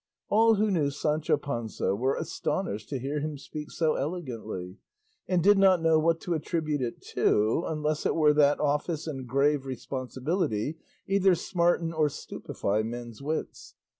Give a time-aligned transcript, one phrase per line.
[0.29, 4.77] All who knew Sancho Panza were astonished to hear him speak so elegantly,
[5.27, 9.27] and did not know what to attribute it to unless it were that office and
[9.27, 13.75] grave responsibility either smarten or stupefy men's wits.